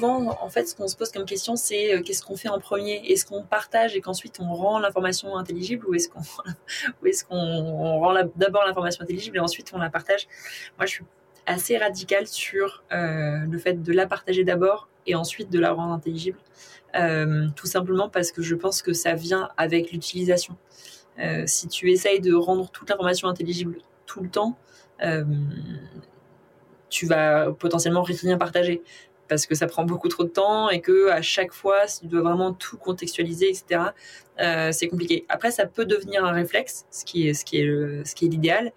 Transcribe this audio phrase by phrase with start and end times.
[0.00, 2.58] Souvent, en fait, ce qu'on se pose comme question, c'est euh, qu'est-ce qu'on fait en
[2.58, 3.02] premier?
[3.12, 6.20] Est-ce qu'on partage et qu'ensuite on rend l'information intelligible ou est-ce qu'on
[8.00, 10.26] rend d'abord l'information intelligible et ensuite on la partage?
[10.78, 11.04] Moi, je suis
[11.46, 15.92] assez radicale sur euh, le fait de la partager d'abord et ensuite de la rendre
[15.92, 16.38] intelligible.
[16.96, 20.56] Euh, tout simplement parce que je pense que ça vient avec l'utilisation.
[21.44, 24.56] si tu essayes de rendre toute l'information intelligible tout le temps,
[26.88, 28.82] tu vas potentiellement rien partager
[29.30, 32.22] parce que ça prend beaucoup trop de temps et que à chaque fois, tu dois
[32.22, 33.92] vraiment tout contextualiser, etc.
[34.40, 35.24] Euh, c'est compliqué.
[35.28, 38.28] Après, ça peut devenir un réflexe, ce qui est ce qui est ce qui est
[38.28, 38.72] l'idéal.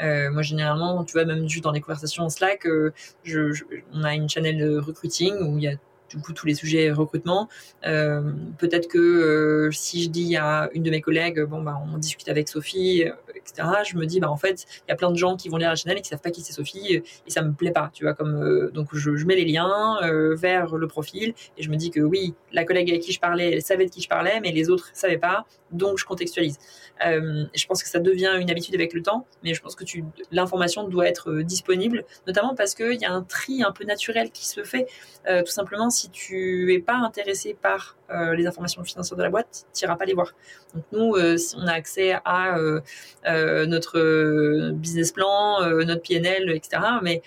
[0.00, 2.92] Euh, moi, généralement, tu vois, même juste dans les conversations en Slack, euh,
[3.24, 3.50] je,
[3.92, 5.74] on a une channel de recruiting où il y a
[6.08, 7.48] du coup tous les sujets recrutement.
[7.86, 11.98] Euh, peut-être que euh, si je dis à une de mes collègues, bon bah on
[11.98, 13.68] discute avec Sophie, euh, etc.
[13.88, 15.70] Je me dis bah en fait il y a plein de gens qui vont lire
[15.70, 18.04] la chaîne et qui savent pas qui c'est Sophie et ça me plaît pas, tu
[18.04, 19.98] vois comme donc je, mets les liens
[20.34, 23.54] vers le profil et je me dis que oui la collègue avec qui je parlais
[23.54, 26.58] elle savait de qui je parlais mais les autres savaient pas donc je contextualise.
[27.00, 29.84] je pense que ça devient une habitude avec le temps, mais je pense que
[30.30, 34.46] l'information doit être disponible, notamment parce qu'il y a un tri un peu naturel qui
[34.46, 34.86] se fait
[35.26, 39.66] tout simplement si tu es pas intéressé par euh, les informations financières de la boîte,
[39.74, 40.34] tu n'iras pas les voir.
[40.74, 46.82] Donc nous, euh, on a accès à euh, notre business plan, notre PNL, etc.
[47.02, 47.22] Mais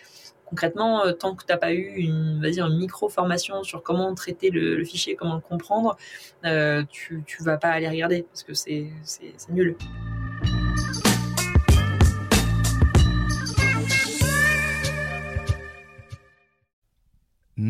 [0.46, 5.16] concrètement, tant que tu n'as pas eu une, une micro-formation sur comment traiter le, fichier,
[5.16, 5.97] comment le comprendre,
[6.44, 8.91] tu ne vas pas aller regarder parce que c'est
[9.50, 9.75] nul.